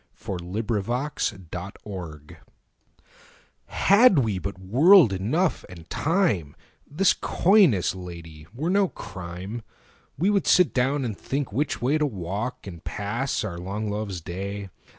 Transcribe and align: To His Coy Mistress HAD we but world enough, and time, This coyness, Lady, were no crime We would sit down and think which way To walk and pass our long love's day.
To 0.25 0.31
His 0.31 0.63
Coy 0.65 1.11
Mistress 1.13 2.35
HAD 3.67 4.17
we 4.17 4.39
but 4.39 4.59
world 4.59 5.13
enough, 5.13 5.63
and 5.69 5.87
time, 5.91 6.55
This 6.89 7.13
coyness, 7.13 7.93
Lady, 7.93 8.47
were 8.51 8.71
no 8.71 8.87
crime 8.87 9.61
We 10.17 10.31
would 10.31 10.47
sit 10.47 10.73
down 10.73 11.05
and 11.05 11.15
think 11.15 11.53
which 11.53 11.83
way 11.83 11.99
To 11.99 12.07
walk 12.07 12.65
and 12.65 12.83
pass 12.83 13.43
our 13.43 13.59
long 13.59 13.91
love's 13.91 14.21
day. 14.21 14.71